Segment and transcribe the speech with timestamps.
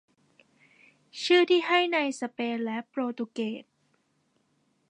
[1.23, 3.63] ชื่อที่ให้ในสเปนและโปรตุเกส